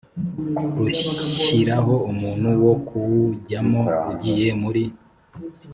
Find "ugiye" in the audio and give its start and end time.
4.11-4.49